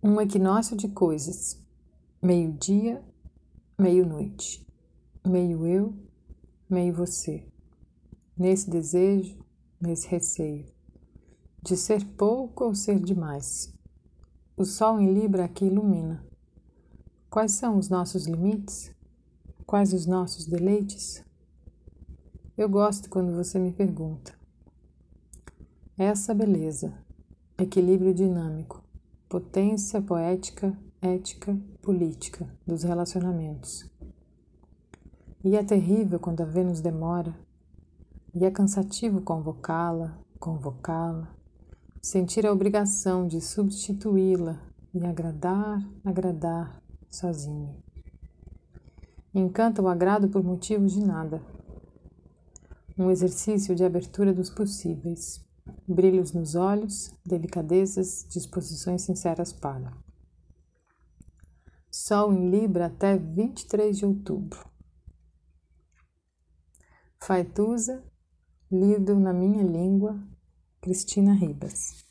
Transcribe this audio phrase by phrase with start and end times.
[0.00, 1.60] Um equinócio de coisas,
[2.22, 3.02] meio-dia,
[3.76, 4.64] meio-noite,
[5.26, 5.92] meio eu,
[6.70, 7.44] meio você,
[8.36, 9.36] nesse desejo,
[9.80, 10.66] nesse receio,
[11.60, 13.74] de ser pouco ou ser demais.
[14.56, 16.24] O sol em Libra aqui ilumina.
[17.28, 18.94] Quais são os nossos limites?
[19.66, 21.24] Quais os nossos deleites?
[22.56, 24.32] Eu gosto quando você me pergunta.
[25.96, 26.96] Essa beleza,
[27.58, 28.87] equilíbrio dinâmico,
[29.28, 33.84] potência poética, ética, política dos relacionamentos.
[35.44, 37.34] E é terrível quando a Vênus demora,
[38.34, 41.28] e é cansativo convocá-la, convocá-la,
[42.00, 44.60] sentir a obrigação de substituí-la
[44.94, 47.76] e agradar, agradar sozinho.
[49.34, 51.42] Encanta o agrado por motivos de nada.
[52.96, 55.46] Um exercício de abertura dos possíveis
[55.88, 59.92] brilhos nos olhos, delicadezas, disposições sinceras para.
[61.90, 64.68] Sol em Libra até 23 de outubro.
[67.20, 68.04] Faituza,
[68.70, 70.22] lido na minha língua,
[70.80, 72.07] Cristina Ribas.